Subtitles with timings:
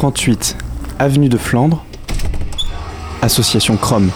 [0.00, 0.56] 38
[0.98, 1.84] avenue de Flandre,
[3.20, 4.10] association Chrome.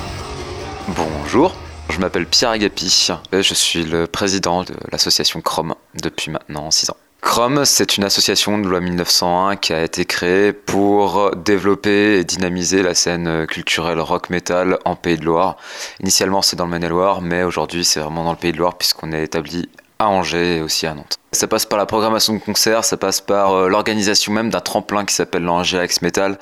[0.89, 1.55] Bonjour,
[1.91, 6.89] je m'appelle Pierre Agapi et je suis le président de l'association Chrome depuis maintenant 6
[6.89, 6.97] ans.
[7.21, 12.83] Chrome, c'est une association de loi 1901 qui a été créée pour développer et dynamiser
[12.83, 15.59] la scène culturelle rock metal en Pays de Loire.
[16.01, 19.13] Initialement, c'est dans le Maine-et-Loire, mais aujourd'hui, c'est vraiment dans le Pays de Loire puisqu'on
[19.13, 21.14] est établi à Angers et aussi à Nantes.
[21.35, 25.05] Ça passe par la programmation de concerts, ça passe par euh, l'organisation même d'un tremplin
[25.05, 26.39] qui s'appelle l'Angers Metal,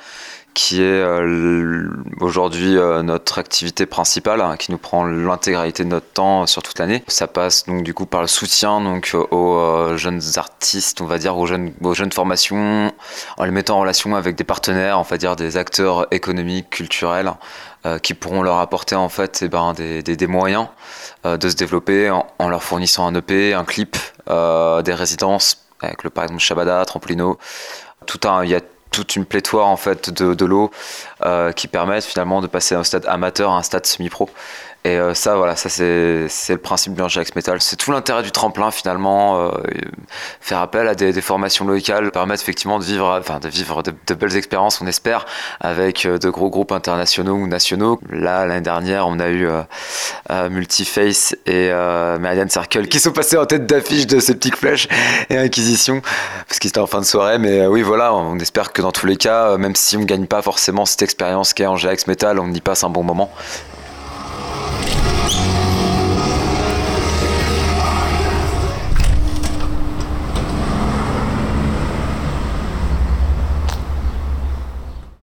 [0.53, 1.89] qui est euh,
[2.21, 6.79] aujourd'hui euh, notre activité principale, hein, qui nous prend l'intégralité de notre temps sur toute
[6.79, 7.03] l'année.
[7.07, 11.39] Ça passe donc du coup par le soutien donc aux jeunes artistes, on va dire
[11.39, 12.93] aux jeunes, aux jeunes formations,
[13.39, 17.33] en les mettant en relation avec des partenaires, on dire des acteurs économiques, culturels,
[18.03, 20.69] qui pourront leur apporter en fait eh ben, des, moyens
[21.25, 23.97] de se développer en, leur fournissant un EP, un clip,
[24.83, 27.39] des résidences avec le par exemple Shabada, Trampolino.
[28.07, 28.61] Tout un, il y a
[28.93, 30.71] toute une pléthore en fait de, de lots
[31.25, 34.29] euh, qui permettent finalement de passer d'un stade amateur à un stade semi-pro.
[34.85, 37.61] Et euh, ça, voilà, ça c'est, le principe du Axe Metal.
[37.61, 39.47] C'est tout l'intérêt du tremplin finalement.
[39.47, 39.51] Euh,
[40.41, 44.15] faire appel à des, formations locales permettre effectivement de vivre, enfin de vivre de, de
[44.15, 45.25] belles expériences, on espère,
[45.61, 48.01] avec euh, de gros groupes internationaux ou nationaux.
[48.11, 49.49] Là, l'année dernière, on a eu
[50.51, 51.71] Multiface et
[52.19, 54.89] Meridian Circle qui sont passés en tête d'affiche de Septic Flèche
[55.31, 56.03] et Inquisition
[56.49, 57.39] parce qu'ils étaient en fin de soirée.
[57.39, 60.43] Mais oui, voilà, on espère que dans tous les cas, même si on gagne pas
[60.43, 63.31] forcément cette expérience qu'est Axe Metal, on y passe un bon moment.
[65.23, 65.72] you